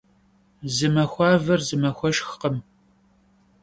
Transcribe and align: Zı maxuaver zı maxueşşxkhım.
Zı 0.73 0.87
maxuaver 0.95 1.59
zı 1.67 1.75
maxueşşxkhım. 1.81 2.57